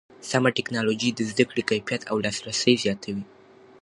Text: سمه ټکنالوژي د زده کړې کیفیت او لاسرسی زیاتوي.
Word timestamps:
سمه 0.29 0.49
ټکنالوژي 0.57 1.09
د 1.13 1.19
زده 1.31 1.43
کړې 1.49 1.63
کیفیت 1.69 2.01
او 2.11 2.15
لاسرسی 2.25 2.73
زیاتوي. 2.83 3.23